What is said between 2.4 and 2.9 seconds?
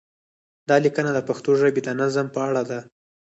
اړه ده.